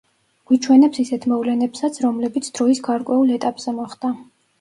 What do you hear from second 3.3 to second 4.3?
ეტაპზე მოხდა.